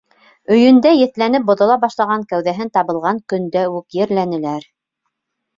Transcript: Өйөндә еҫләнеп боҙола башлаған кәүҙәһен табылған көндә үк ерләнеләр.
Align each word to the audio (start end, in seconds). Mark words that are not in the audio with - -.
Өйөндә 0.53 0.93
еҫләнеп 0.99 1.45
боҙола 1.49 1.75
башлаған 1.83 2.25
кәүҙәһен 2.33 2.71
табылған 2.79 3.21
көндә 3.35 3.67
үк 3.77 3.99
ерләнеләр. 4.03 4.69